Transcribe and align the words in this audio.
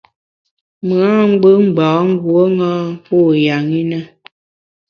Mùn 0.87 1.03
na 1.17 1.21
ngbù 1.31 1.49
ngbâ 1.67 1.87
nguo 2.09 2.41
ṅa 2.57 2.69
pô 3.05 3.17
ya 3.45 3.55
ṅi 3.69 3.79
na. 3.91 3.99